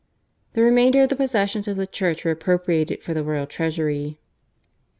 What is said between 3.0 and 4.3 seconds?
for the royal treasury.